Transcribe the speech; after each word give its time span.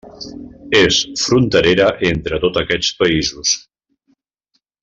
És 0.77 0.97
fronterera 1.25 1.91
entre 2.13 2.41
tots 2.47 2.61
aquests 2.65 2.91
països. 3.03 3.55